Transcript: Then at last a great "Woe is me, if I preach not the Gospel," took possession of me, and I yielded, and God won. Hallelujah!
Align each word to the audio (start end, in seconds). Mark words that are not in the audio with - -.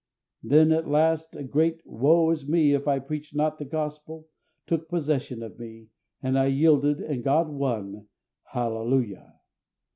Then 0.41 0.71
at 0.71 0.87
last 0.89 1.35
a 1.35 1.43
great 1.43 1.85
"Woe 1.85 2.31
is 2.31 2.49
me, 2.49 2.73
if 2.73 2.87
I 2.87 2.97
preach 2.97 3.35
not 3.35 3.59
the 3.59 3.65
Gospel," 3.65 4.27
took 4.65 4.89
possession 4.89 5.43
of 5.43 5.59
me, 5.59 5.89
and 6.23 6.39
I 6.39 6.47
yielded, 6.47 6.99
and 7.01 7.23
God 7.23 7.49
won. 7.49 8.07
Hallelujah! 8.45 9.35